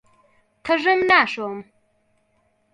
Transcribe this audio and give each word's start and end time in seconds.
قژم 0.65 0.99
ناشۆم. 1.09 1.55